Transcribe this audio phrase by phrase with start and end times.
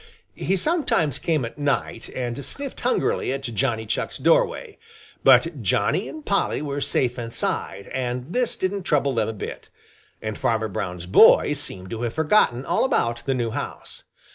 [0.33, 4.79] He sometimes came at night and sniffed hungrily at Johnny Chuck's doorway,
[5.23, 9.69] but Johnny and Polly were safe inside, and this didn't trouble them a bit.
[10.19, 14.01] And Farmer Brown's boy seemed to have forgotten all about the new house.